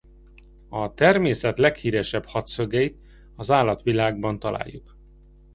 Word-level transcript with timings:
A 0.69 0.93
természet 0.93 1.57
leghíresebb 1.59 2.25
hatszögeit 2.25 2.97
az 3.35 3.51
állatvilágban 3.51 4.39
találjuk. 4.39 4.95